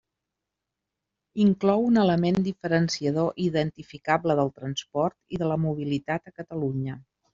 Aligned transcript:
Inclou 1.43 1.83
un 1.89 1.99
element 2.03 2.39
diferenciador 2.47 3.29
i 3.35 3.45
identificable 3.49 4.39
del 4.41 4.53
transport 4.61 5.19
i 5.37 5.41
de 5.43 5.51
la 5.53 5.59
mobilitat 5.67 6.33
a 6.33 6.35
Catalunya. 6.41 6.99